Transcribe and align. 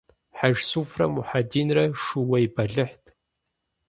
Хьэжсуфрэ 0.37 1.05
Мухьэдинрэ 1.13 1.83
шууей 2.03 2.45
бэлыхьт. 2.53 3.03